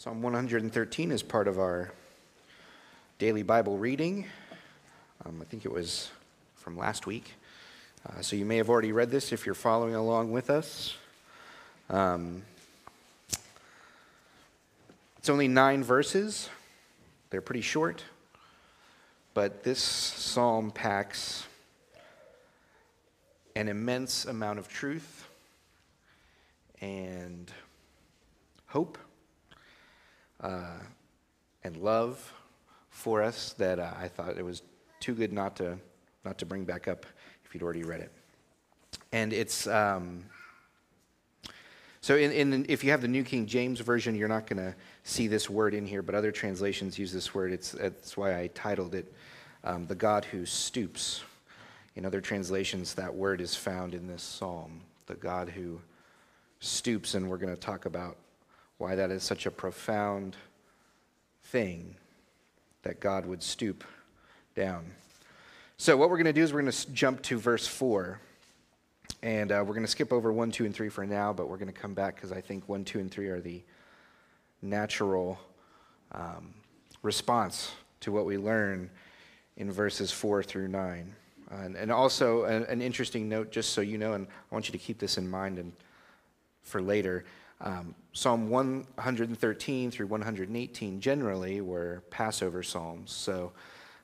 [0.00, 1.92] Psalm 113 is part of our
[3.18, 4.24] daily Bible reading.
[5.26, 6.10] Um, I think it was
[6.54, 7.34] from last week.
[8.08, 10.96] Uh, so you may have already read this if you're following along with us.
[11.90, 12.44] Um,
[15.18, 16.48] it's only nine verses,
[17.28, 18.02] they're pretty short,
[19.34, 21.44] but this psalm packs
[23.54, 25.28] an immense amount of truth
[26.80, 27.52] and
[28.68, 28.96] hope
[30.42, 30.78] uh,
[31.64, 32.32] and love
[32.90, 34.62] for us that uh, I thought it was
[34.98, 35.78] too good not to,
[36.24, 37.06] not to bring back up
[37.44, 38.12] if you'd already read it.
[39.12, 40.24] And it's, um,
[42.00, 44.74] so in, in, if you have the New King James Version, you're not going to
[45.04, 47.52] see this word in here, but other translations use this word.
[47.52, 49.12] It's, that's why I titled it
[49.64, 51.22] um, The God Who Stoops.
[51.96, 55.80] In other translations, that word is found in this psalm, the God who
[56.60, 58.16] stoops, and we're going to talk about
[58.80, 60.36] why that is such a profound
[61.44, 61.96] thing
[62.82, 63.84] that God would stoop
[64.54, 64.92] down.
[65.76, 68.20] So, what we're going to do is we're going to jump to verse 4.
[69.22, 71.58] And uh, we're going to skip over 1, 2, and 3 for now, but we're
[71.58, 73.62] going to come back because I think 1, 2, and 3 are the
[74.62, 75.38] natural
[76.12, 76.54] um,
[77.02, 78.88] response to what we learn
[79.58, 81.14] in verses 4 through 9.
[81.50, 84.72] And, and also, an, an, interesting note, just so you know, and I want you
[84.72, 85.72] to keep this in mind and
[86.62, 87.24] for later.
[87.60, 93.52] Um, Psalm 113 through 118 generally were Passover psalms, so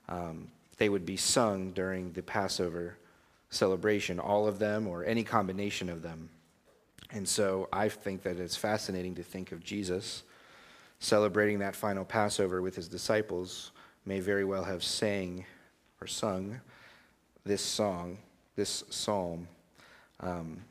[0.08, 2.96] um, they would be sung during the Passover
[3.50, 6.28] celebration, all of them or any combination of them.
[7.10, 10.22] And so I think that it's fascinating to think of Jesus
[10.98, 13.72] celebrating that final Passover with his disciples,
[14.04, 15.44] may very well have sang
[16.00, 16.60] or sung
[17.44, 18.18] this song,
[18.54, 19.46] this psalm.
[20.20, 20.62] Um,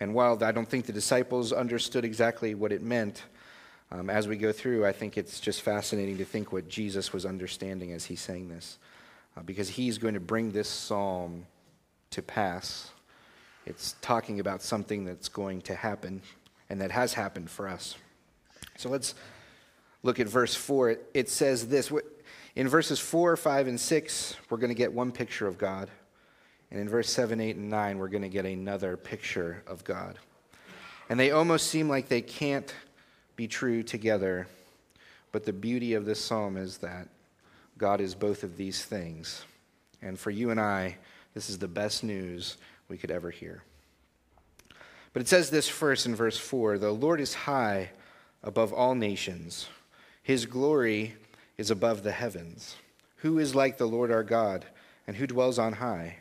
[0.00, 3.22] and while I don't think the disciples understood exactly what it meant,
[3.90, 7.24] um, as we go through, I think it's just fascinating to think what Jesus was
[7.24, 8.78] understanding as he sang this,
[9.36, 11.46] uh, because he's going to bring this psalm
[12.10, 12.90] to pass.
[13.64, 16.22] It's talking about something that's going to happen
[16.68, 17.96] and that has happened for us.
[18.76, 19.14] So let's
[20.02, 20.96] look at verse 4.
[21.14, 21.92] It says this
[22.54, 25.90] in verses 4, 5, and 6, we're going to get one picture of God.
[26.76, 30.18] And in verse 7, 8, and 9, we're going to get another picture of God.
[31.08, 32.70] And they almost seem like they can't
[33.34, 34.46] be true together.
[35.32, 37.08] But the beauty of this psalm is that
[37.78, 39.42] God is both of these things.
[40.02, 40.98] And for you and I,
[41.32, 43.62] this is the best news we could ever hear.
[45.14, 47.88] But it says this first in verse 4 The Lord is high
[48.42, 49.66] above all nations,
[50.22, 51.14] his glory
[51.56, 52.76] is above the heavens.
[53.20, 54.66] Who is like the Lord our God,
[55.06, 56.18] and who dwells on high?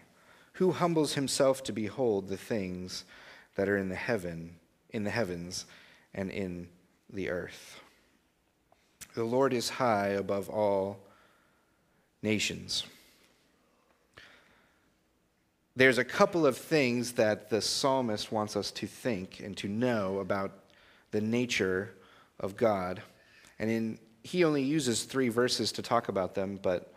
[0.56, 3.06] Who humbles himself to behold the things
[3.56, 4.56] that are in the heaven,
[4.90, 5.66] in the heavens,
[6.14, 6.68] and in
[7.10, 7.80] the earth?
[9.14, 11.00] The Lord is high above all
[12.22, 12.86] nations
[15.76, 20.20] there's a couple of things that the psalmist wants us to think and to know
[20.20, 20.52] about
[21.12, 21.94] the nature
[22.40, 23.02] of God.
[23.60, 26.94] And in, he only uses three verses to talk about them, but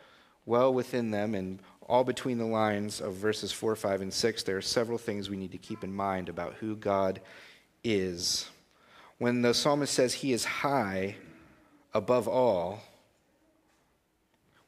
[0.46, 1.58] well within them and
[1.88, 5.38] all between the lines of verses 4, 5, and 6, there are several things we
[5.38, 7.20] need to keep in mind about who God
[7.82, 8.48] is.
[9.16, 11.16] When the psalmist says he is high
[11.94, 12.82] above all,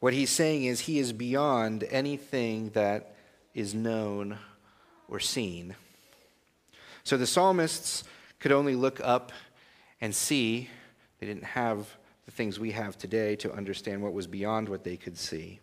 [0.00, 3.14] what he's saying is he is beyond anything that
[3.54, 4.38] is known
[5.09, 5.75] or seen.
[7.04, 8.04] So the psalmists
[8.38, 9.30] could only look up
[10.00, 10.70] and see.
[11.19, 11.86] They didn't have
[12.25, 15.60] the things we have today to understand what was beyond what they could see.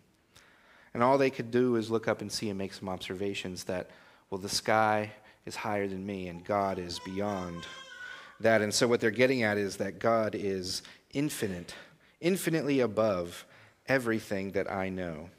[0.98, 3.88] And all they could do is look up and see and make some observations that,
[4.30, 5.12] well, the sky
[5.46, 7.68] is higher than me and God is beyond
[8.40, 8.62] that.
[8.62, 10.82] And so what they're getting at is that God is
[11.14, 11.76] infinite,
[12.20, 13.46] infinitely above
[13.86, 15.30] everything that I know.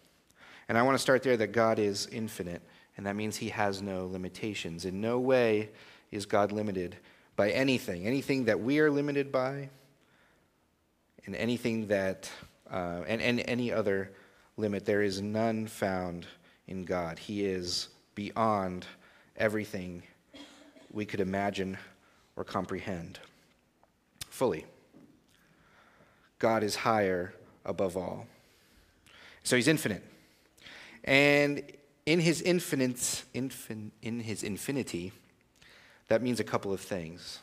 [0.69, 2.61] And I want to start there that God is infinite,
[2.95, 4.85] and that means he has no limitations.
[4.85, 5.71] In no way
[6.09, 6.95] is God limited
[7.35, 9.71] by anything, anything that we are limited by,
[11.25, 12.31] and anything that,
[12.71, 14.13] uh, and, and any other
[14.59, 14.85] limit.
[14.85, 16.27] There is none found
[16.67, 17.17] in God.
[17.17, 18.85] He is beyond
[19.37, 20.03] everything
[20.91, 21.77] we could imagine
[22.35, 23.19] or comprehend
[24.29, 24.65] fully.
[26.37, 27.33] God is higher
[27.65, 28.27] above all.
[29.43, 30.03] So he's infinite.
[31.03, 31.63] And
[32.05, 35.11] in his infinite, infin, in his infinity,
[36.07, 37.39] that means a couple of things.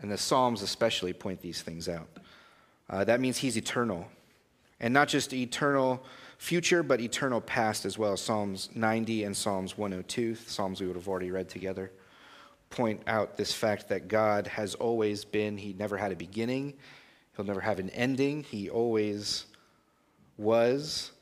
[0.00, 2.08] And the Psalms especially point these things out.
[2.88, 4.08] Uh, that means he's eternal.
[4.80, 6.02] And not just eternal
[6.38, 8.16] future, but eternal past as well.
[8.16, 11.92] Psalms 90 and Psalms 102, Psalms we would have already read together,
[12.70, 16.74] point out this fact that God has always been, he never had a beginning,
[17.40, 18.42] He'll never have an ending.
[18.42, 19.46] He always
[20.36, 21.12] was,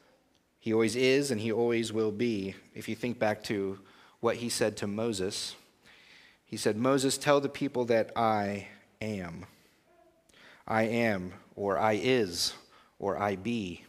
[0.58, 2.56] he always is, and he always will be.
[2.74, 3.78] If you think back to
[4.18, 5.54] what he said to Moses,
[6.44, 8.66] he said, Moses, tell the people that I
[9.00, 9.46] am.
[10.66, 12.54] I am, or I is,
[12.98, 13.84] or I be,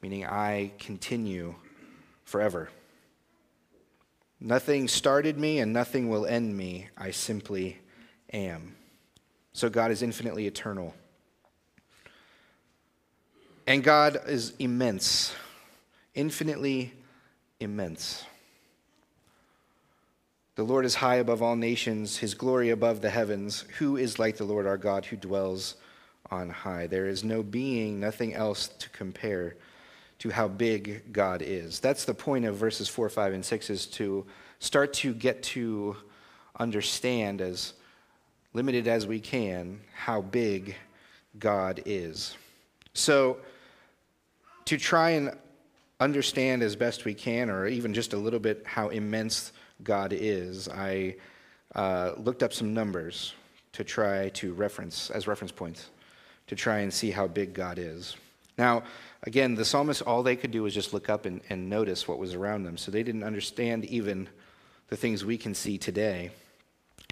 [0.00, 1.54] meaning I continue
[2.24, 2.70] forever.
[4.40, 6.88] Nothing started me and nothing will end me.
[6.96, 7.78] I simply
[8.32, 8.74] am.
[9.52, 10.94] So God is infinitely eternal.
[13.66, 15.32] And God is immense,
[16.14, 16.92] infinitely
[17.60, 18.24] immense.
[20.56, 23.64] The Lord is high above all nations, his glory above the heavens.
[23.78, 25.76] Who is like the Lord our God who dwells
[26.30, 26.86] on high?
[26.86, 29.56] There is no being, nothing else to compare
[30.22, 31.80] to how big God is.
[31.80, 34.24] That's the point of verses 4, 5, and 6 is to
[34.60, 35.96] start to get to
[36.60, 37.72] understand, as
[38.52, 40.76] limited as we can, how big
[41.40, 42.36] God is.
[42.94, 43.38] So,
[44.66, 45.36] to try and
[45.98, 49.52] understand as best we can, or even just a little bit how immense
[49.82, 51.16] God is, I
[51.74, 53.34] uh, looked up some numbers
[53.72, 55.90] to try to reference as reference points
[56.52, 58.14] to try and see how big God is.
[58.58, 58.82] Now,
[59.22, 62.18] again, the psalmists, all they could do was just look up and, and notice what
[62.18, 62.76] was around them.
[62.76, 64.28] So they didn't understand even
[64.88, 66.30] the things we can see today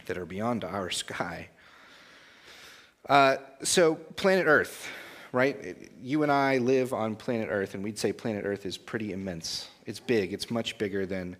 [0.05, 1.49] that are beyond our sky.
[3.09, 4.87] Uh, so, planet Earth
[5.33, 5.89] right?
[6.03, 9.69] You and I live on planet Earth, and we'd say planet Earth is pretty immense.
[9.87, 11.37] It's big, it's much bigger than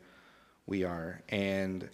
[0.69, 1.21] we are.
[1.29, 1.91] And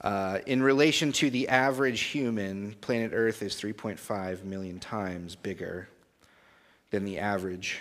[0.00, 5.88] uh, in relation to the average human, planet Earth is 3.5 million times bigger
[6.90, 7.80] than the average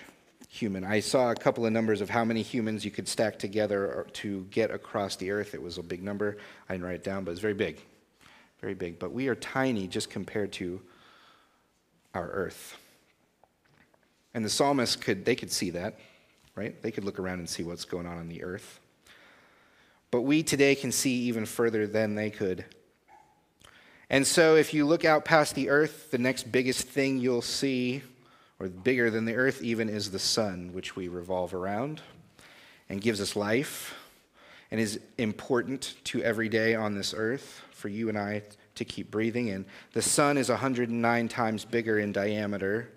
[0.49, 0.83] human.
[0.83, 4.45] I saw a couple of numbers of how many humans you could stack together to
[4.49, 5.53] get across the Earth.
[5.53, 6.37] It was a big number.
[6.67, 7.81] I didn't write it down, but it's very big.
[8.61, 8.97] Very big.
[8.97, 10.81] But we are tiny just compared to
[12.15, 12.75] our Earth.
[14.33, 15.99] And the psalmists could, they could see that,
[16.55, 16.79] right?
[16.81, 18.79] They could look around and see what's going on on the earth.
[20.11, 22.65] But we today can see even further than they could.
[24.09, 28.03] And so if you look out past the earth, the next biggest thing you'll see,
[28.59, 32.01] or bigger than the earth even, is the sun, which we revolve around
[32.89, 33.95] and gives us life
[34.71, 38.43] and is important to every day on this earth for you and I
[38.75, 39.49] to keep breathing.
[39.49, 42.89] And the sun is 109 times bigger in diameter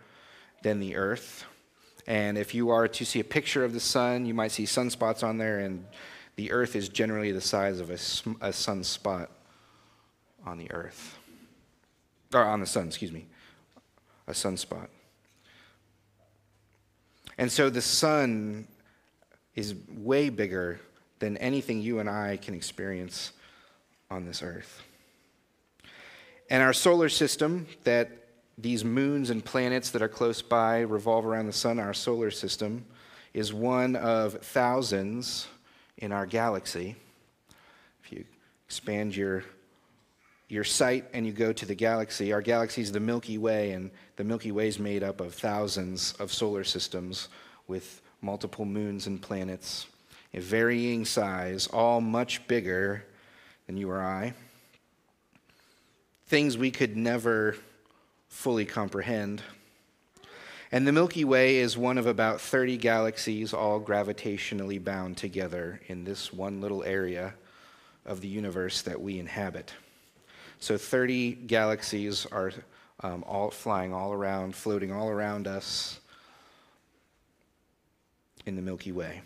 [0.62, 1.44] than the earth.
[2.06, 5.22] And if you are to see a picture of the sun, you might see sunspots
[5.22, 5.84] on there, and
[6.36, 9.28] the earth is generally the size of a, a sunspot
[10.44, 11.18] on the earth.
[12.32, 13.26] Or on the sun, excuse me.
[14.26, 14.88] A sunspot.
[17.36, 18.66] And so the sun
[19.54, 20.80] is way bigger
[21.18, 23.32] than anything you and I can experience
[24.10, 24.82] on this earth.
[26.48, 28.20] And our solar system that
[28.62, 31.78] these moons and planets that are close by revolve around the sun.
[31.78, 32.84] Our solar system
[33.32, 35.46] is one of thousands
[36.00, 36.96] in our galaxy.
[38.02, 38.24] If you
[38.66, 39.44] expand your,
[40.48, 43.90] your sight and you go to the galaxy, our galaxy is the Milky Way, and
[44.16, 47.28] the Milky Way is made up of thousands of solar systems
[47.68, 49.86] with multiple moons and planets
[50.32, 53.04] in varying size, all much bigger
[53.66, 54.34] than you or I.
[56.26, 57.56] Things we could never
[58.28, 59.42] fully comprehend.
[60.72, 66.04] And the Milky Way is one of about 30 galaxies, all gravitationally bound together in
[66.04, 67.34] this one little area
[68.06, 69.74] of the universe that we inhabit.
[70.60, 72.52] So 30 galaxies are
[73.00, 75.98] um, all flying all around, floating all around us
[78.46, 79.22] in the Milky Way.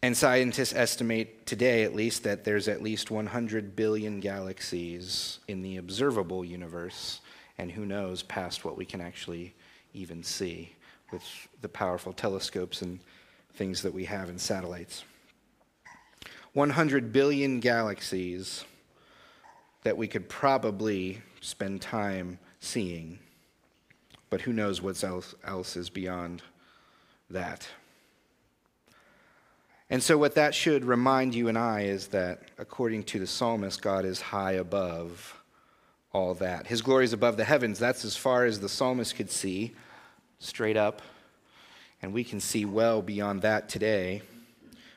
[0.00, 5.76] And scientists estimate today, at least, that there's at least 100 billion galaxies in the
[5.76, 7.20] observable universe,
[7.62, 9.54] and who knows past what we can actually
[9.94, 10.74] even see
[11.12, 11.22] with
[11.60, 12.98] the powerful telescopes and
[13.54, 15.04] things that we have in satellites.
[16.54, 18.64] 100 billion galaxies
[19.84, 23.20] that we could probably spend time seeing,
[24.28, 26.42] but who knows what else, else is beyond
[27.30, 27.68] that.
[29.88, 33.82] And so, what that should remind you and I is that, according to the psalmist,
[33.82, 35.41] God is high above
[36.12, 36.66] all that.
[36.66, 37.78] His glory is above the heavens.
[37.78, 39.74] That's as far as the psalmist could see,
[40.38, 41.02] straight up.
[42.02, 44.22] And we can see well beyond that today.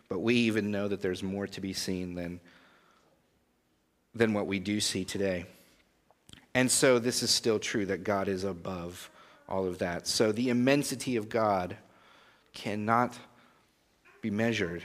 [0.10, 2.39] But we even know that there's more to be seen than,
[4.13, 5.45] than what we do see today.
[6.53, 9.10] And so, this is still true that God is above
[9.50, 10.07] all of that.
[10.07, 11.75] So, the immensity of God
[12.53, 13.17] cannot
[14.22, 14.84] be measured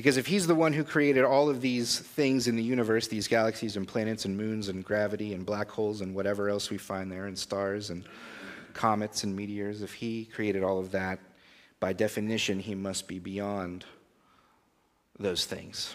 [0.00, 3.28] Because if he's the one who created all of these things in the universe, these
[3.28, 7.12] galaxies and planets and moons and gravity and black holes and whatever else we find
[7.12, 8.04] there, and stars and
[8.72, 11.18] comets and meteors, if he created all of that,
[11.80, 13.84] by definition, he must be beyond
[15.18, 15.94] those things.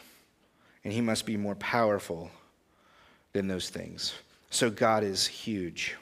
[0.84, 2.30] And he must be more powerful
[3.34, 4.14] than those things.
[4.52, 5.96] So God is huge,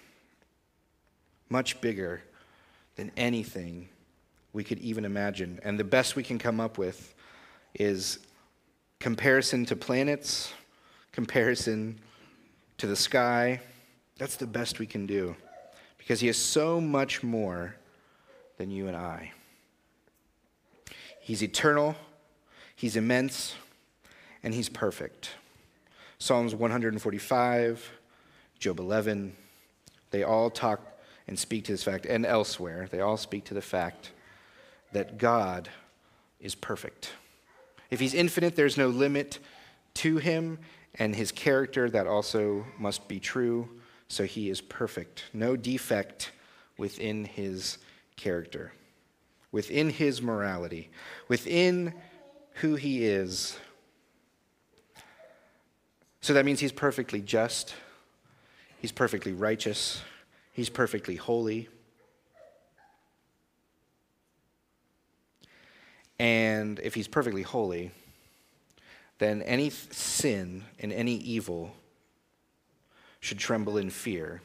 [1.48, 2.22] much bigger
[2.98, 3.88] than anything
[4.51, 5.62] we could even imagine.
[5.63, 7.12] And the best we can come up with
[7.75, 8.20] is
[9.00, 10.53] comparison to planets,
[11.12, 12.00] comparison
[12.77, 13.60] to the sky.
[14.18, 15.36] That's the best we can do
[15.98, 17.75] because he is so much more
[18.58, 19.32] than you and I.
[21.20, 21.96] He's eternal,
[22.75, 23.56] he's immense,
[24.44, 25.32] and he's perfect.
[26.20, 27.89] Psalms 145,
[28.60, 29.36] Job 11,
[30.12, 30.82] they all talk
[31.27, 34.12] and speak to this fact, and elsewhere, they all speak to the fact
[34.92, 35.70] that God
[36.39, 37.12] is perfect.
[37.93, 39.38] If he's infinite, there's no limit
[39.93, 40.57] to him,
[40.95, 43.69] and his character, that also must be true.
[44.07, 46.31] So he is perfect, no defect
[46.75, 47.77] within his
[48.15, 48.73] character,
[49.51, 50.89] within his morality,
[51.27, 51.93] within
[52.55, 53.59] who he is.
[56.21, 57.75] So that means he's perfectly just,
[58.79, 60.01] he's perfectly righteous,
[60.51, 61.69] he's perfectly holy.
[66.20, 67.91] And if he's perfectly holy,
[69.20, 71.72] then any sin and any evil
[73.20, 74.41] should tremble in fear.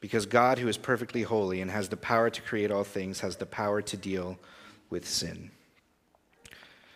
[0.00, 3.36] Because God, who is perfectly holy and has the power to create all things, has
[3.36, 4.38] the power to deal
[4.90, 5.50] with sin.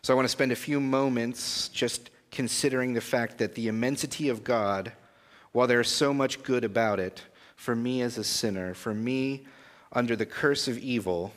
[0.02, 4.28] So I want to spend a few moments just considering the fact that the immensity
[4.28, 4.92] of God,
[5.52, 7.22] while there is so much good about it,
[7.54, 9.46] for me as a sinner, for me
[9.92, 11.32] under the curse of evil,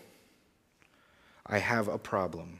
[1.45, 2.59] I have a problem.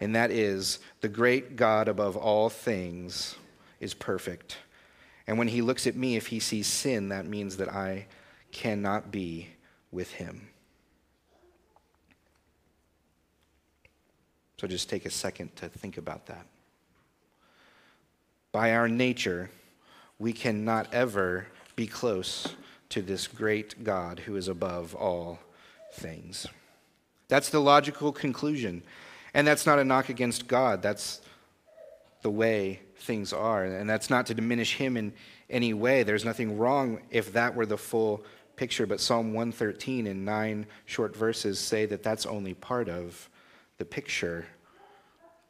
[0.00, 3.36] And that is the great God above all things
[3.80, 4.58] is perfect.
[5.26, 8.06] And when he looks at me, if he sees sin, that means that I
[8.52, 9.48] cannot be
[9.90, 10.48] with him.
[14.60, 16.46] So just take a second to think about that.
[18.50, 19.50] By our nature,
[20.18, 22.54] we cannot ever be close
[22.88, 25.38] to this great God who is above all
[25.92, 26.46] things.
[27.28, 28.82] That's the logical conclusion.
[29.34, 30.82] And that's not a knock against God.
[30.82, 31.20] That's
[32.22, 33.64] the way things are.
[33.64, 35.12] And that's not to diminish him in
[35.48, 36.02] any way.
[36.02, 38.24] There's nothing wrong if that were the full
[38.56, 38.86] picture.
[38.86, 43.28] But Psalm 113 in nine short verses say that that's only part of
[43.76, 44.46] the picture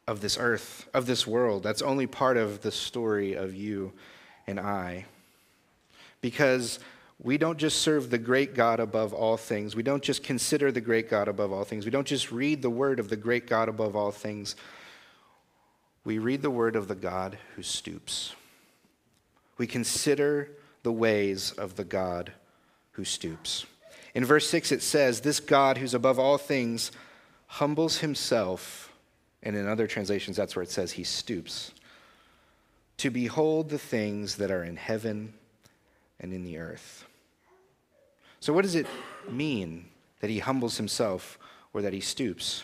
[0.07, 1.63] of this earth, of this world.
[1.63, 3.93] That's only part of the story of you
[4.47, 5.07] and I.
[6.21, 6.81] Because
[7.21, 9.75] we don't just serve the great God above all things.
[9.75, 11.85] We don't just consider the great God above all things.
[11.85, 14.55] We don't just read the word of the great God above all things.
[16.05, 18.35] We read the word of the God who stoops.
[19.57, 20.51] We consider
[20.85, 22.33] the ways of the God
[22.93, 23.67] who stoops.
[24.15, 26.93] In verse 6, it says, This God who's above all things
[27.47, 28.93] humbles himself.
[29.43, 31.73] And in other translations, that's where it says he stoops
[32.99, 35.33] to behold the things that are in heaven
[36.21, 37.05] and in the earth.
[38.41, 38.87] So, what does it
[39.29, 39.87] mean
[40.21, 41.39] that he humbles himself
[41.73, 42.63] or that he stoops?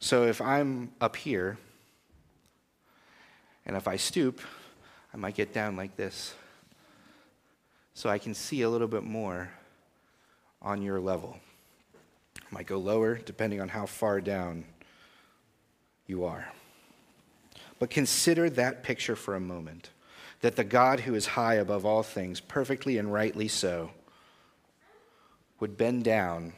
[0.00, 1.58] So, if I'm up here
[3.64, 4.40] and if I stoop,
[5.12, 6.34] I might get down like this
[7.94, 9.50] so I can see a little bit more
[10.60, 11.38] on your level.
[12.36, 14.64] I might go lower depending on how far down
[16.06, 16.46] you are.
[17.78, 19.90] But consider that picture for a moment
[20.40, 23.90] that the God who is high above all things, perfectly and rightly so,
[25.60, 26.52] would bend down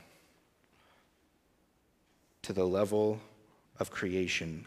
[2.43, 3.21] to the level
[3.79, 4.65] of creation.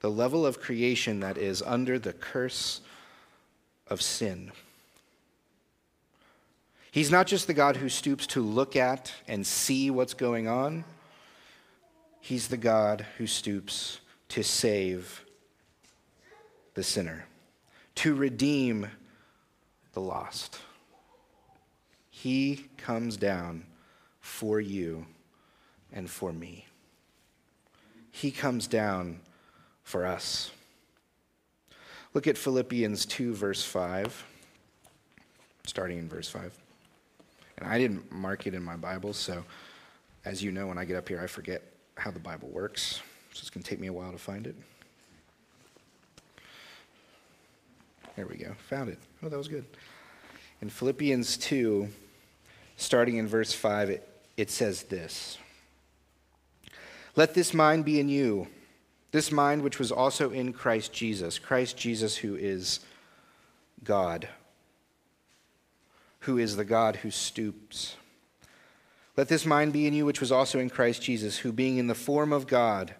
[0.00, 2.80] The level of creation that is under the curse
[3.88, 4.52] of sin.
[6.90, 10.84] He's not just the God who stoops to look at and see what's going on,
[12.20, 15.24] He's the God who stoops to save
[16.74, 17.26] the sinner,
[17.96, 18.88] to redeem
[19.92, 20.60] the lost.
[22.10, 23.64] He comes down
[24.20, 25.06] for you
[25.92, 26.66] and for me.
[28.10, 29.20] He comes down
[29.82, 30.50] for us.
[32.14, 34.24] Look at Philippians 2, verse 5,
[35.66, 36.58] starting in verse 5.
[37.58, 39.44] And I didn't mark it in my Bible, so
[40.24, 41.62] as you know, when I get up here, I forget
[41.96, 43.00] how the Bible works.
[43.32, 44.56] So it's going to take me a while to find it.
[48.16, 48.54] There we go.
[48.70, 48.98] Found it.
[49.22, 49.66] Oh, that was good.
[50.62, 51.86] In Philippians 2,
[52.76, 54.08] starting in verse 5, it,
[54.38, 55.36] it says this
[57.14, 58.48] Let this mind be in you,
[59.12, 62.80] this mind which was also in Christ Jesus, Christ Jesus who is
[63.84, 64.28] God,
[66.20, 67.96] who is the God who stoops.
[69.14, 71.86] Let this mind be in you which was also in Christ Jesus, who being in
[71.86, 72.94] the form of God,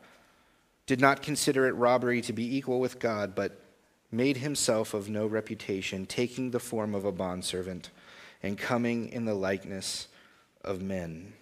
[0.85, 3.63] did not consider it robbery to be equal with God, but
[4.11, 7.91] made himself of no reputation, taking the form of a bondservant
[8.43, 10.09] and coming in the likeness
[10.63, 11.33] of men.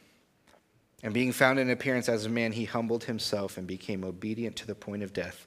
[1.02, 4.66] And being found in appearance as a man, he humbled himself and became obedient to
[4.66, 5.47] the point of death,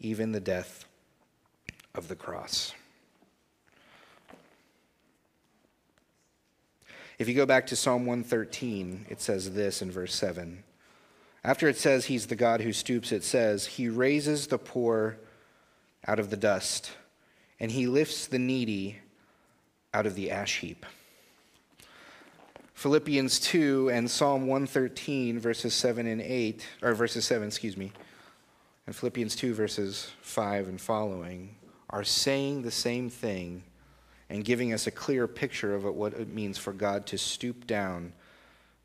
[0.00, 0.86] even the death
[1.94, 2.72] of the cross.
[7.18, 10.62] If you go back to Psalm 113, it says this in verse 7.
[11.42, 15.18] After it says he's the God who stoops, it says, He raises the poor
[16.06, 16.90] out of the dust,
[17.60, 18.98] and he lifts the needy
[19.94, 20.84] out of the ash heap.
[22.74, 27.90] Philippians 2 and Psalm 113, verses 7 and 8, or verses 7, excuse me,
[28.86, 31.56] and Philippians 2, verses 5 and following,
[31.88, 33.62] are saying the same thing
[34.28, 38.12] and giving us a clear picture of what it means for God to stoop down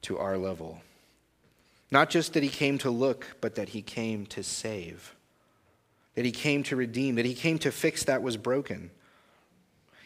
[0.03, 0.81] to our level.
[1.91, 5.15] Not just that he came to look, but that he came to save,
[6.15, 8.91] that he came to redeem, that he came to fix that was broken.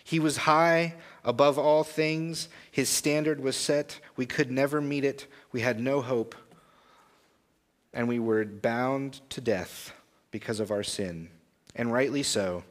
[0.04, 2.48] He was high above all things.
[2.72, 4.00] His standard was set.
[4.16, 5.26] We could never meet it.
[5.52, 6.36] We had no hope.
[7.92, 9.94] And we were bound to death
[10.30, 11.30] because of our sin.
[11.76, 12.64] And rightly so.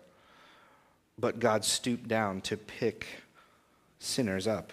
[1.19, 3.07] But God stooped down to pick
[3.99, 4.73] sinners up.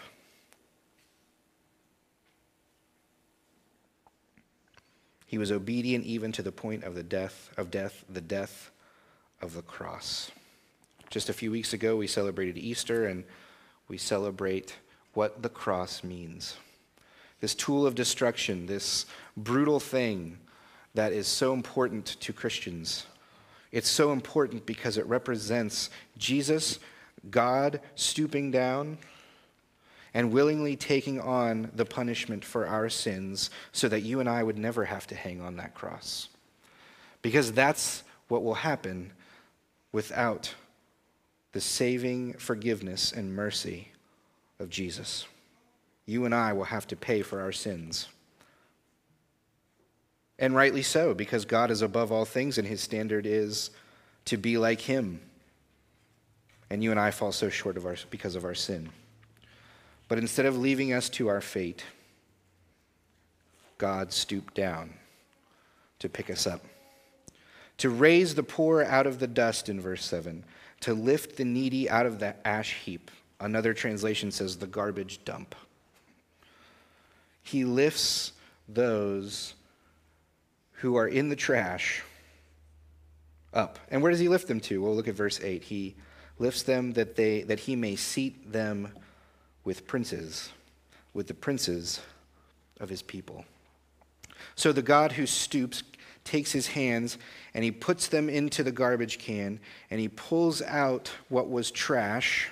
[5.31, 8.69] He was obedient even to the point of the death of death, the death
[9.41, 10.29] of the cross.
[11.09, 13.23] Just a few weeks ago we celebrated Easter and
[13.88, 14.75] we celebrate
[15.13, 16.57] what the cross means.
[17.39, 19.05] This tool of destruction, this
[19.38, 20.38] brutal thing
[20.95, 23.05] that is so important to Christians
[23.71, 26.77] it's so important because it represents Jesus,
[27.29, 28.97] God stooping down
[30.13, 34.57] and willingly taking on the punishment for our sins so that you and I would
[34.57, 36.27] never have to hang on that cross.
[37.22, 39.12] Because that's what will happen
[39.92, 40.53] without
[41.53, 43.90] the saving forgiveness and mercy
[44.59, 45.25] of Jesus.
[46.05, 48.07] You and I will have to pay for our sins.
[50.40, 53.70] And rightly so, because God is above all things and his standard is
[54.25, 55.22] to be like him.
[56.70, 58.90] And you and I fall so short of our, because of our sin.
[60.11, 61.85] But instead of leaving us to our fate,
[63.77, 64.89] God stooped down
[66.00, 66.65] to pick us up,
[67.77, 70.43] to raise the poor out of the dust in verse 7,
[70.81, 73.09] to lift the needy out of the ash heap.
[73.39, 75.55] Another translation says the garbage dump.
[77.41, 78.33] He lifts
[78.67, 79.53] those
[80.74, 82.03] who are in the trash
[83.53, 83.79] up.
[83.89, 84.81] And where does he lift them to?
[84.81, 85.63] Well, look at verse 8.
[85.63, 85.95] He
[86.37, 88.89] lifts them that, they, that he may seat them
[89.63, 90.51] with princes,
[91.13, 92.01] with the princes
[92.79, 93.45] of his people.
[94.55, 95.83] So the God who stoops
[96.24, 97.17] takes his hands
[97.53, 102.50] and he puts them into the garbage can and he pulls out what was trash,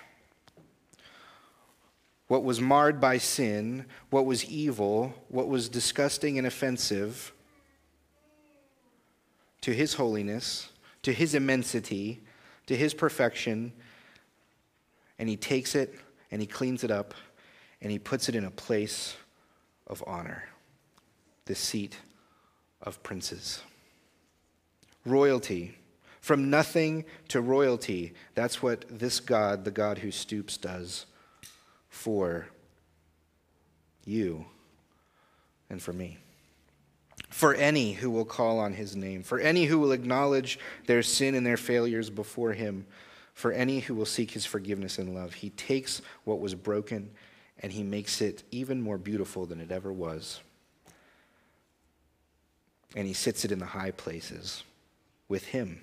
[2.27, 7.33] what was marred by sin, what was evil, what was disgusting and offensive
[9.61, 10.69] to his holiness,
[11.01, 12.21] to his immensity,
[12.67, 13.73] to his perfection,
[15.17, 15.95] and he takes it
[16.31, 17.13] and he cleans it up
[17.81, 19.15] and he puts it in a place
[19.87, 20.43] of honor,
[21.45, 21.97] the seat
[22.81, 23.61] of princes.
[25.05, 25.75] Royalty.
[26.21, 28.13] From nothing to royalty.
[28.35, 31.05] That's what this God, the God who stoops, does
[31.89, 32.47] for
[34.05, 34.45] you
[35.69, 36.17] and for me
[37.29, 41.35] for any who will call on his name, for any who will acknowledge their sin
[41.35, 42.85] and their failures before him,
[43.39, 45.35] for any who will seek his forgiveness and love.
[45.35, 47.09] He takes what was broken
[47.59, 50.41] and he makes it even more beautiful than it ever was.
[52.97, 54.65] And he sits it in the high places
[55.29, 55.81] with him.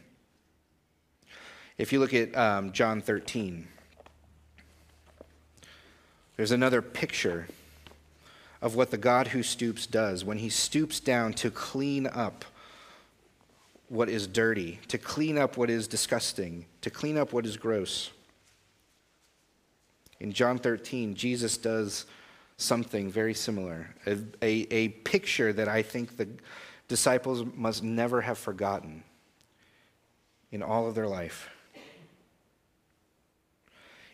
[1.79, 3.67] If you look at um, John 13,
[6.37, 7.49] there's another picture
[8.61, 12.45] of what the God who stoops does when he stoops down to clean up
[13.89, 18.11] what is dirty, to clean up what is disgusting, to clean up what is gross.
[20.19, 22.07] In John 13, Jesus does
[22.57, 26.27] something very similar, a, a, a, picture that I think the
[26.89, 29.03] disciples must never have forgotten
[30.51, 31.51] in all of their life.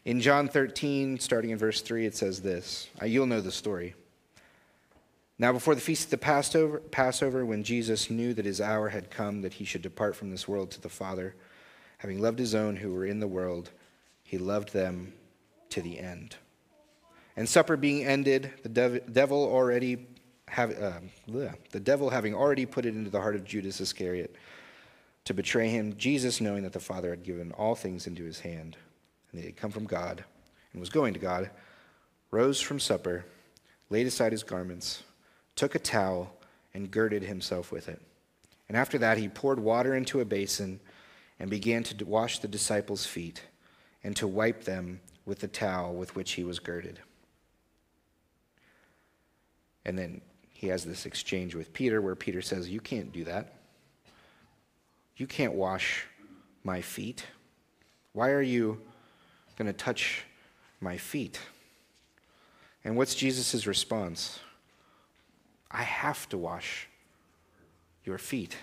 [0.04, 2.88] In John 13, starting in verse 3, it says this.
[3.00, 3.94] Uh, you'll know the story.
[5.42, 9.10] Now, before the feast of the Passover, Passover, when Jesus knew that his hour had
[9.10, 11.34] come that he should depart from this world to the Father,
[11.98, 13.72] having loved his own who were in the world,
[14.22, 15.12] he loved them
[15.70, 16.36] to the end.
[17.36, 20.06] And supper being ended, the devil already
[20.46, 21.00] have, uh,
[21.72, 24.36] the devil having already put it into the heart of Judas Iscariot
[25.24, 28.76] to betray him, Jesus, knowing that the Father had given all things into his hand,
[29.32, 30.22] and that he had come from God
[30.72, 31.50] and was going to God,
[32.30, 33.24] rose from supper,
[33.90, 35.02] laid aside his garments
[35.56, 36.34] took a towel,
[36.74, 38.00] and girded himself with it.
[38.68, 40.80] And after that, he poured water into a basin
[41.38, 43.42] and began to wash the disciples' feet
[44.02, 47.00] and to wipe them with the towel with which he was girded.
[49.84, 50.20] And then
[50.52, 53.52] he has this exchange with Peter where Peter says, You can't do that.
[55.16, 56.06] You can't wash
[56.64, 57.26] my feet.
[58.12, 58.80] Why are you
[59.56, 60.24] going to touch
[60.80, 61.38] my feet?
[62.84, 64.38] And what's Jesus' response?
[65.72, 66.88] I have to wash
[68.04, 68.56] your feet.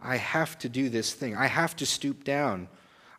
[0.00, 1.34] I have to do this thing.
[1.36, 2.68] I have to stoop down.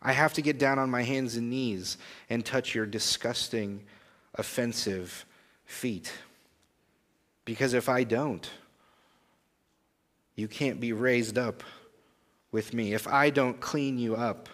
[0.00, 1.98] I have to get down on my hands and knees
[2.30, 3.82] and touch your disgusting,
[4.34, 5.26] offensive
[5.66, 6.12] feet.
[7.44, 8.48] Because if I don't,
[10.36, 11.64] you can't be raised up
[12.52, 12.94] with me.
[12.94, 14.48] If I don't clean you up,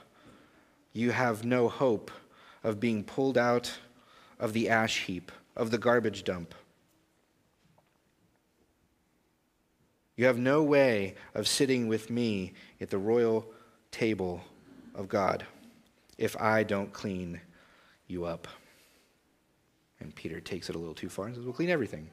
[0.93, 2.11] you have no hope
[2.63, 3.79] of being pulled out
[4.41, 6.55] of the ash heap, of the garbage dump.
[10.17, 13.47] You have no way of sitting with me at the royal
[13.91, 14.43] table
[14.95, 15.45] of God
[16.19, 17.41] if I don't clean
[18.07, 18.47] you up.
[20.01, 22.11] And Peter takes it a little too far and says, We'll clean everything.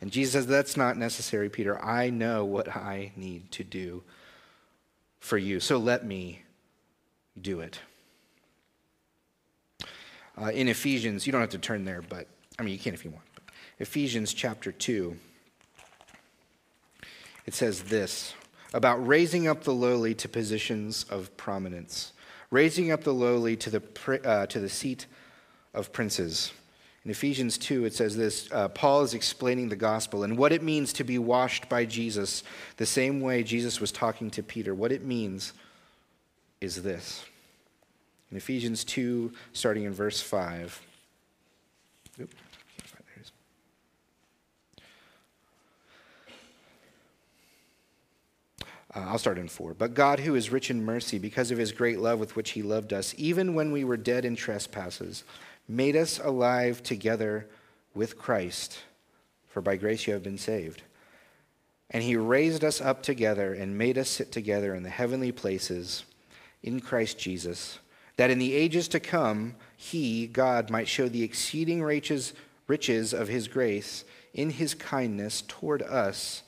[0.00, 1.82] And Jesus says, That's not necessary, Peter.
[1.84, 4.02] I know what I need to do
[5.20, 6.42] for you, so let me
[7.40, 7.78] do it.
[10.40, 12.26] Uh, in Ephesians, you don't have to turn there, but
[12.58, 13.24] I mean, you can if you want.
[13.78, 15.16] Ephesians chapter 2
[17.46, 18.34] it says this
[18.72, 22.12] about raising up the lowly to positions of prominence,
[22.50, 23.82] raising up the lowly to the,
[24.24, 25.06] uh, to the seat
[25.74, 26.52] of princes.
[27.04, 30.62] In Ephesians 2, it says this uh, Paul is explaining the gospel and what it
[30.62, 32.42] means to be washed by Jesus,
[32.76, 34.74] the same way Jesus was talking to Peter.
[34.74, 35.52] What it means
[36.60, 37.24] is this.
[38.30, 40.80] In Ephesians 2, starting in verse 5.
[42.20, 42.34] Oops.
[48.94, 49.74] Uh, I'll start in four.
[49.74, 52.62] But God, who is rich in mercy, because of his great love with which he
[52.62, 55.24] loved us, even when we were dead in trespasses,
[55.68, 57.46] made us alive together
[57.94, 58.80] with Christ.
[59.48, 60.82] For by grace you have been saved.
[61.90, 66.04] And he raised us up together and made us sit together in the heavenly places
[66.62, 67.78] in Christ Jesus,
[68.16, 72.32] that in the ages to come, he, God, might show the exceeding riches,
[72.66, 76.42] riches of his grace in his kindness toward us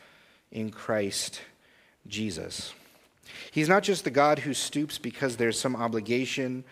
[0.53, 1.41] in Christ
[2.07, 2.73] Jesus.
[3.51, 6.65] He's not just the God who stoops because there's some obligation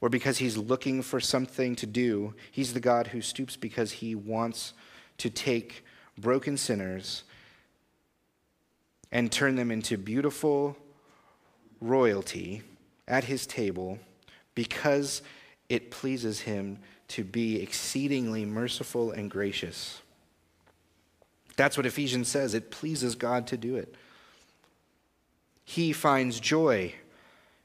[0.00, 2.34] or because he's looking for something to do.
[2.50, 4.72] He's the God who stoops because he wants
[5.18, 5.84] to take
[6.16, 7.24] broken sinners
[9.12, 10.76] and turn them into beautiful
[11.80, 12.62] royalty
[13.08, 13.98] at his table
[14.54, 15.22] because
[15.68, 20.00] it pleases him to be exceedingly merciful and gracious.
[21.56, 22.54] That's what Ephesians says.
[22.54, 23.94] It pleases God to do it
[25.64, 26.94] he finds joy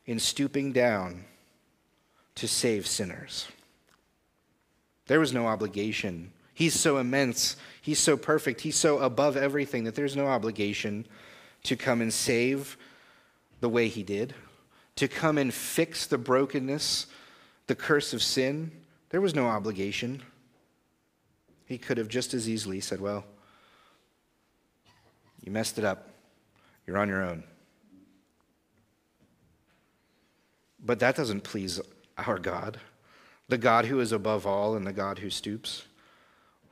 [0.05, 1.25] in stooping down
[2.35, 3.47] to save sinners.
[5.07, 6.31] There was no obligation.
[6.53, 11.05] He's so immense, he's so perfect, he's so above everything that there's no obligation
[11.63, 12.77] to come and save
[13.59, 14.33] the way he did,
[14.95, 17.07] to come and fix the brokenness,
[17.67, 18.71] the curse of sin.
[19.09, 20.21] There was no obligation.
[21.65, 23.25] He could have just as easily said, Well,
[25.43, 26.09] you messed it up.
[26.85, 27.43] You're on your own.
[30.85, 31.81] But that doesn't please
[32.17, 32.79] our God,
[33.49, 35.85] the God who is above all and the God who stoops.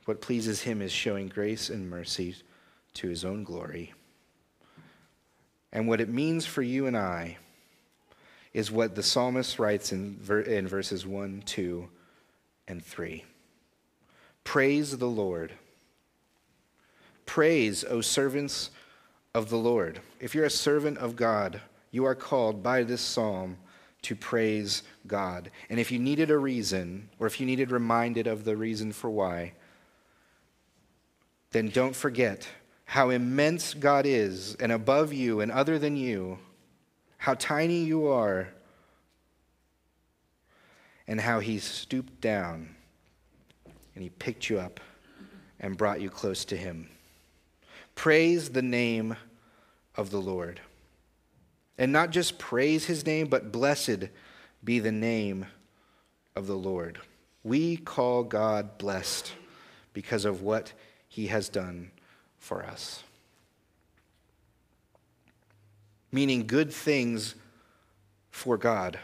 [0.06, 2.36] What pleases him is showing grace and mercy
[2.96, 3.94] to his own glory.
[5.72, 7.38] And what it means for you and I
[8.54, 11.90] is what the psalmist writes in, in verses 1, 2,
[12.68, 13.24] and 3.
[14.44, 15.54] Praise the Lord.
[17.26, 18.70] Praise, O servants
[19.34, 20.02] of the Lord.
[20.20, 23.58] If you're a servant of God, you are called by this psalm
[24.04, 25.50] to praise God.
[25.70, 29.10] And if you needed a reason, or if you needed reminded of the reason for
[29.10, 29.54] why,
[31.52, 32.48] then don't forget
[32.86, 36.38] how immense God is, and above you and other than you,
[37.18, 38.50] how tiny you are,
[41.08, 42.76] and how He stooped down
[43.96, 44.80] and He picked you up
[45.60, 46.90] and brought you close to Him.
[47.96, 49.16] Praise the name
[49.96, 50.60] of the Lord.
[51.78, 54.10] And not just praise his name, but blessed
[54.64, 55.46] be the name
[56.36, 57.00] of the Lord.
[57.44, 59.34] We call God blessed
[59.94, 60.74] because of what
[61.08, 61.92] he has done
[62.38, 63.04] for us.
[66.12, 67.36] Meaning good things
[68.30, 69.00] for God.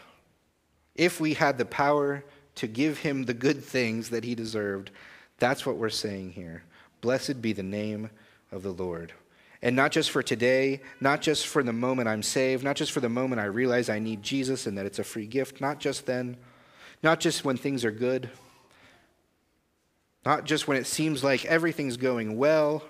[0.96, 2.24] If we had the power
[2.56, 4.92] to give him the good things that he deserved,
[5.38, 6.64] that's what we're saying here.
[7.02, 8.10] Blessed be the name
[8.52, 9.14] of the Lord.
[9.62, 13.02] And not just for today, not just for the moment I'm saved, not just for
[13.02, 16.06] the moment I realize I need Jesus and that it's a free gift, not just
[16.06, 16.38] then,
[17.04, 18.30] not just when things are good,
[20.26, 22.84] not just when it seems like everything's going well,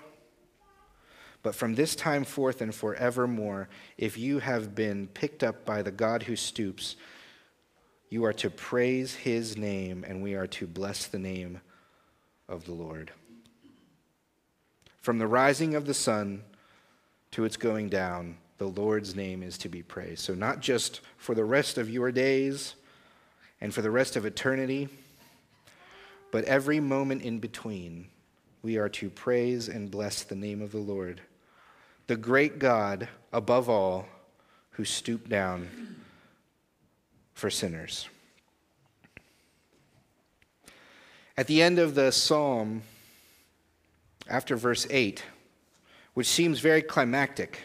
[1.42, 5.90] but from this time forth and forevermore, if you have been picked up by the
[5.90, 6.96] God who stoops,
[8.10, 11.60] you are to praise his name and we are to bless the name
[12.48, 13.12] of the Lord.
[15.00, 16.42] From the rising of the sun
[17.32, 20.20] to its going down, the Lord's name is to be praised.
[20.20, 22.74] So, not just for the rest of your days
[23.60, 24.88] and for the rest of eternity,
[26.30, 28.06] but every moment in between,
[28.62, 31.20] we are to praise and bless the name of the Lord,
[32.06, 34.06] the great God above all,
[34.72, 35.68] who stooped down
[37.34, 38.08] for sinners.
[41.36, 42.82] At the end of the psalm,
[44.28, 45.22] after verse 8,
[46.14, 47.64] which seems very climactic,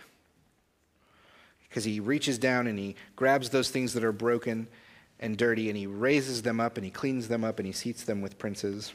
[1.68, 4.68] because he reaches down and he grabs those things that are broken
[5.20, 8.04] and dirty and he raises them up and he cleans them up and he seats
[8.04, 8.94] them with princes.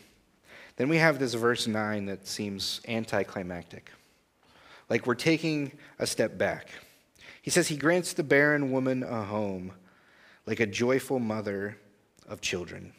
[0.76, 3.90] Then we have this verse 9 that seems anticlimactic.
[4.88, 6.68] Like we're taking a step back.
[7.42, 9.72] He says, He grants the barren woman a home,
[10.46, 11.76] like a joyful mother
[12.28, 12.92] of children.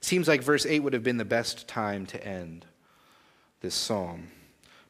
[0.00, 2.66] Seems like verse 8 would have been the best time to end
[3.64, 4.28] this psalm.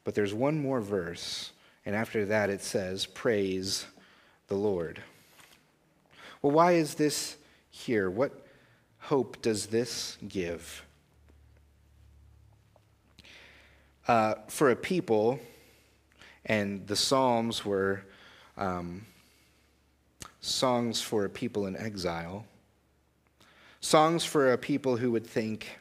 [0.02, 1.52] But there's one more verse,
[1.86, 3.86] and after that it says, Praise
[4.48, 5.00] the Lord.
[6.42, 7.36] Well, why is this
[7.70, 8.10] here?
[8.10, 8.44] What
[8.98, 10.84] hope does this give?
[14.08, 15.38] Uh, for a people,
[16.44, 18.02] and the Psalms were
[18.58, 19.06] um,
[20.40, 22.44] songs for a people in exile,
[23.80, 25.78] songs for a people who would think,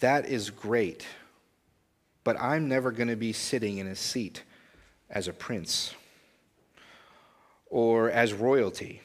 [0.00, 1.06] that is great,
[2.24, 4.42] but I'm never going to be sitting in a seat
[5.08, 5.94] as a prince
[7.66, 9.00] or as royalty.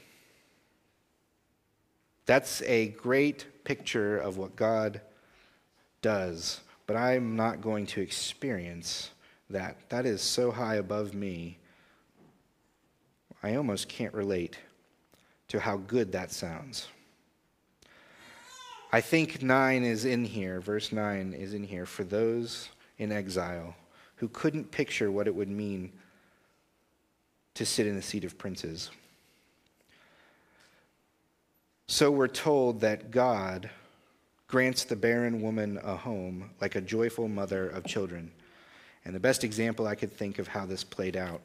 [2.26, 5.02] That's a great picture of what God
[6.02, 9.12] does, but I'm not going to experience
[9.50, 9.90] that.
[9.90, 11.58] That is so high above me,
[13.44, 14.58] I almost can't relate
[15.50, 16.88] to how good that sounds.
[18.92, 23.76] I think 9 is in here, verse 9 is in here for those in exile
[24.18, 25.92] who couldn't picture what it would mean
[27.54, 28.90] to sit in the seat of princes.
[31.88, 33.70] So we're told that God
[34.48, 38.32] grants the barren woman a home like a joyful mother of children.
[39.04, 41.42] And the best example I could think of how this played out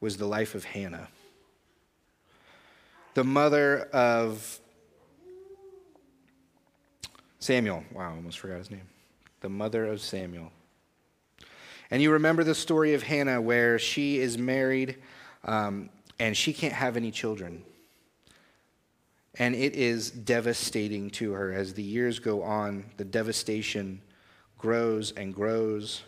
[0.00, 1.08] was the life of Hannah,
[3.14, 4.58] the mother of
[7.38, 7.84] Samuel.
[7.92, 8.88] Wow, I almost forgot his name.
[9.40, 10.52] The mother of Samuel.
[11.90, 14.96] And you remember the story of Hannah where she is married
[15.44, 17.64] um, and she can't have any children.
[19.38, 21.52] And it is devastating to her.
[21.52, 24.02] As the years go on, the devastation
[24.58, 26.02] grows and grows.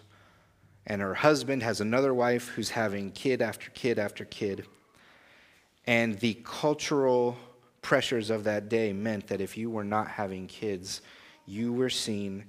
[0.87, 4.67] And her husband has another wife who's having kid after kid after kid.
[5.87, 7.37] And the cultural
[7.81, 11.01] pressures of that day meant that if you were not having kids,
[11.47, 12.45] you were seen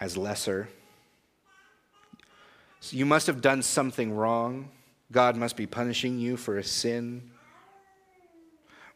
[0.00, 0.68] as lesser.
[2.80, 4.70] So you must have done something wrong.
[5.10, 7.30] God must be punishing you for a sin.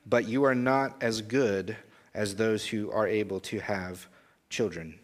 [0.07, 1.77] But you are not as good
[2.15, 4.09] as those who are able to have
[4.49, 4.99] children.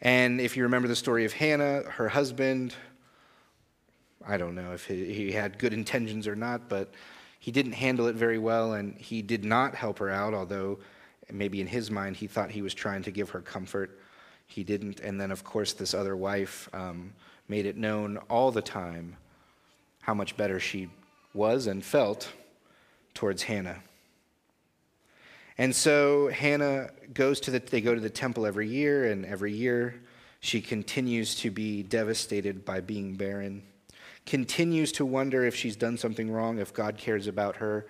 [0.00, 2.74] And if you remember the story of Hannah, her husband,
[4.26, 6.92] I don't know if he had good intentions or not, but
[7.38, 10.78] he didn't handle it very well and he did not help her out, although
[11.32, 13.98] maybe in his mind he thought he was trying to give her comfort.
[14.46, 15.00] He didn't.
[15.00, 17.12] And then, of course, this other wife um,
[17.48, 19.16] made it known all the time
[20.02, 20.88] how much better she
[21.34, 22.32] was and felt
[23.14, 23.82] towards Hannah.
[25.58, 29.52] And so Hannah goes to the, they go to the temple every year, and every
[29.52, 30.00] year
[30.40, 33.62] she continues to be devastated by being barren,
[34.26, 37.86] continues to wonder if she's done something wrong, if God cares about her,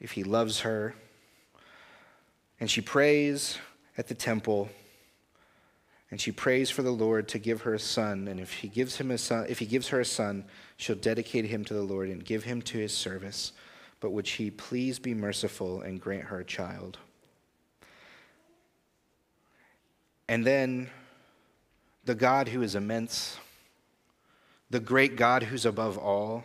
[0.00, 0.94] if he loves her.
[2.58, 3.58] And she prays
[3.98, 4.70] at the temple
[6.10, 8.96] And she prays for the Lord to give her a son, and if he gives
[8.96, 10.44] him a son, if he gives her a son,
[10.76, 13.52] she'll dedicate him to the Lord and give him to his service.
[14.00, 16.98] But would she please be merciful and grant her a child?
[20.26, 20.90] And then
[22.04, 23.36] the God who is immense,
[24.70, 26.44] the great God who's above all,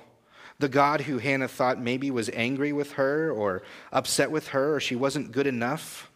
[0.60, 4.80] the God who Hannah thought maybe was angry with her or upset with her or
[4.80, 6.10] she wasn't good enough.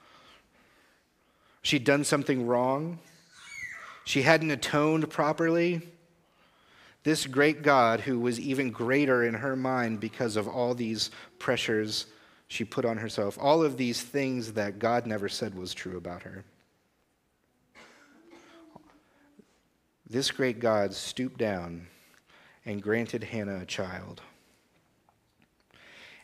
[1.61, 2.99] She'd done something wrong.
[4.09, 5.87] She hadn't atoned properly.
[7.03, 12.07] This great God, who was even greater in her mind because of all these pressures
[12.47, 16.23] she put on herself, all of these things that God never said was true about
[16.23, 16.43] her.
[20.09, 21.85] This great God stooped down
[22.65, 24.23] and granted Hannah a child.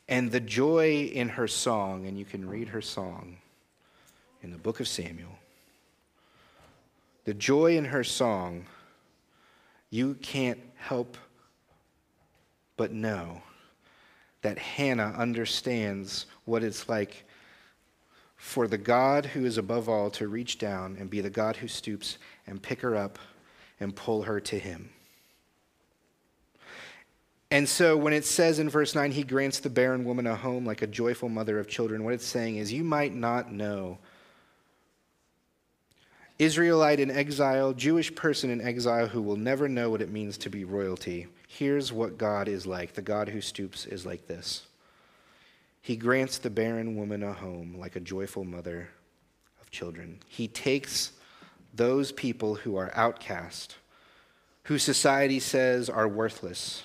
[0.07, 3.37] And the joy in her song, and you can read her song
[4.41, 5.37] in the book of Samuel,
[7.25, 8.65] the joy in her song,
[9.89, 11.17] you can't help
[12.77, 13.41] but know
[14.41, 17.25] that Hannah understands what it's like
[18.35, 21.67] for the God who is above all to reach down and be the God who
[21.67, 23.17] stoops and pick her up
[23.79, 24.89] and pull her to him.
[27.49, 30.65] And so when it says in verse 9, he grants the barren woman a home
[30.65, 33.97] like a joyful mother of children, what it's saying is you might not know.
[36.37, 40.49] Israelite in exile, Jewish person in exile who will never know what it means to
[40.49, 41.27] be royalty.
[41.47, 42.93] Here's what God is like.
[42.93, 44.63] The God who stoops is like this
[45.81, 48.89] He grants the barren woman a home like a joyful mother
[49.61, 50.19] of children.
[50.27, 51.11] He takes
[51.73, 53.75] those people who are outcast,
[54.63, 56.83] who society says are worthless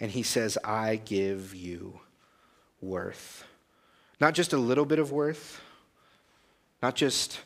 [0.00, 2.00] and he says, I give you
[2.80, 3.44] worth.
[4.20, 5.60] Not just a little bit of worth,
[6.82, 7.40] not just,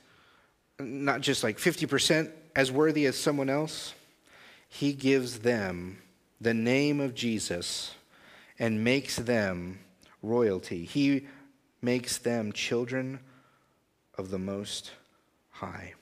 [0.78, 3.94] not just like 50% as worthy as someone else.
[4.68, 5.98] He gives them
[6.40, 7.94] the name of Jesus
[8.58, 9.80] and makes them
[10.22, 10.84] royalty.
[10.84, 11.26] He
[11.80, 13.20] makes them children
[14.16, 14.92] of the Most
[15.50, 15.94] High.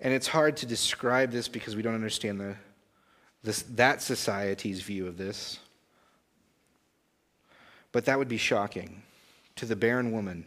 [0.00, 2.56] And it's hard to describe this because we don't understand the
[3.42, 5.58] that society's view of this.
[7.92, 9.02] But that would be shocking
[9.56, 10.44] to the barren woman.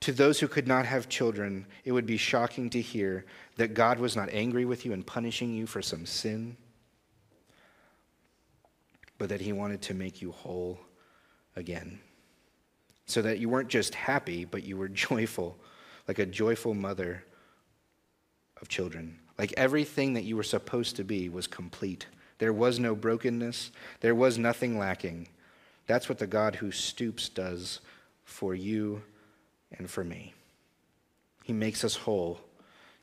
[0.00, 3.24] To those who could not have children, it would be shocking to hear
[3.56, 6.56] that God was not angry with you and punishing you for some sin,
[9.18, 10.78] but that He wanted to make you whole
[11.56, 11.98] again.
[13.06, 15.58] So that you weren't just happy, but you were joyful,
[16.06, 17.24] like a joyful mother
[18.60, 19.18] of children.
[19.36, 22.06] Like everything that you were supposed to be was complete.
[22.38, 25.28] There was no brokenness, there was nothing lacking.
[25.88, 27.80] That's what the God who stoops does
[28.24, 29.02] for you
[29.76, 30.34] and for me.
[31.44, 32.40] He makes us whole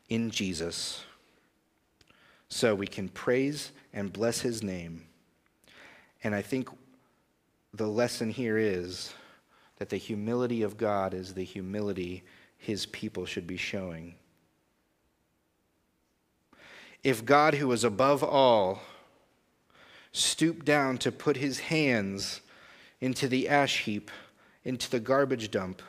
[0.10, 1.04] in Jesus
[2.50, 5.06] so we can praise and bless his name.
[6.24, 6.70] And I think
[7.74, 9.14] the lesson here is
[9.78, 12.24] that the humility of God is the humility
[12.58, 14.16] his people should be showing
[17.06, 18.82] if God, who is above all,
[20.12, 22.42] stooped down to put his hands
[23.00, 24.10] into the ash heap,
[24.64, 25.84] into the garbage dump,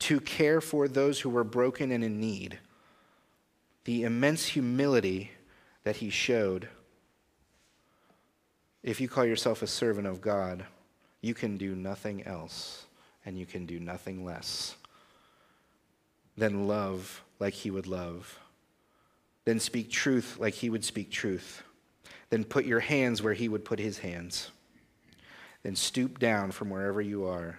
[0.00, 2.58] to care for those who were broken and in need,
[3.84, 5.32] the immense humility
[5.84, 6.68] that he showed.
[8.82, 10.64] If you call yourself a servant of God,
[11.20, 12.86] you can do nothing else
[13.24, 14.76] and you can do nothing less
[16.36, 18.38] than love like he would love.
[19.44, 21.62] Then speak truth like he would speak truth.
[22.30, 24.50] Then put your hands where he would put his hands.
[25.62, 27.58] Then stoop down from wherever you are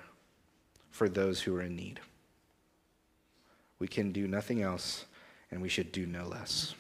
[0.92, 2.00] for those who are in need.
[3.80, 5.06] We can do nothing else,
[5.52, 6.76] and we should do no less.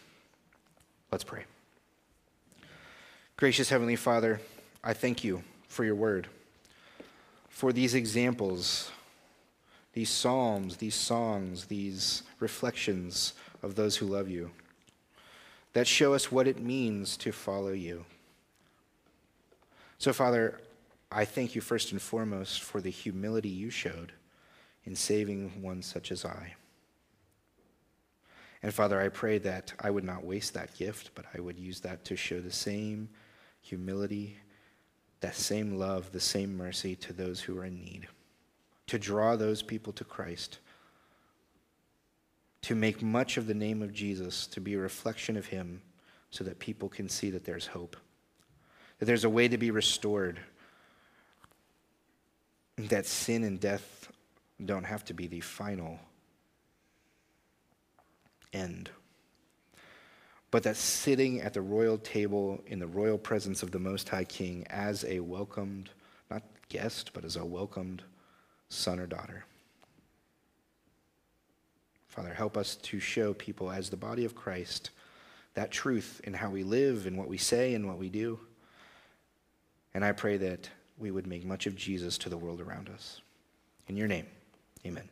[1.11, 1.45] Let's pray.
[3.37, 4.41] Gracious Heavenly Father,
[4.83, 6.27] I thank you for your word,
[7.47, 8.91] for these examples,
[9.93, 13.33] these psalms, these songs, these reflections
[13.63, 14.51] of those who love you
[15.73, 18.05] that show us what it means to follow you.
[19.97, 20.59] So, Father,
[21.11, 24.13] I thank you first and foremost for the humility you showed
[24.85, 26.55] in saving one such as I.
[28.61, 31.79] And Father, I pray that I would not waste that gift, but I would use
[31.81, 33.09] that to show the same
[33.61, 34.37] humility,
[35.21, 38.07] that same love, the same mercy to those who are in need,
[38.87, 40.59] to draw those people to Christ.
[42.63, 45.81] To make much of the name of Jesus, to be a reflection of Him,
[46.29, 47.95] so that people can see that there's hope,
[48.99, 50.39] that there's a way to be restored,
[52.77, 54.11] that sin and death
[54.63, 55.99] don't have to be the final
[58.53, 58.89] end.
[60.51, 64.23] But that sitting at the royal table in the royal presence of the Most High
[64.23, 65.91] King as a welcomed,
[66.31, 68.03] not guest, but as a welcomed
[68.69, 69.45] son or daughter.
[72.07, 74.89] Father, help us to show people as the body of Christ
[75.53, 78.39] that truth in how we live and what we say and what we do.
[79.93, 83.21] And I pray that we would make much of Jesus to the world around us.
[83.87, 84.25] In your name,
[84.85, 85.09] amen.